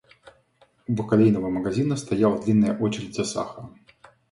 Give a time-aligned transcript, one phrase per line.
[0.87, 3.75] У бакалейного магазина стояла длинная очередь за сахаром.